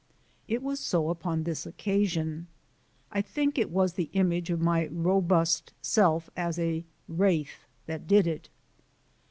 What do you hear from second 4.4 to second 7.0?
of my robust self as a